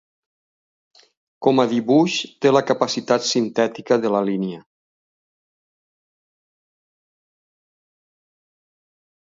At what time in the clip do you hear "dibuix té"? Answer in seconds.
1.73-2.53